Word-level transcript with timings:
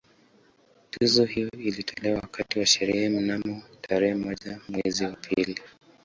Tuzo 0.91 1.25
hiyo 1.25 1.49
ilitolewa 1.59 2.19
wakati 2.21 2.59
wa 2.59 2.65
sherehe 2.65 3.09
mnamo 3.09 3.61
tarehe 3.81 4.15
moja 4.15 4.59
mwezi 4.69 5.03
wa 5.05 5.11
pili 5.11 5.61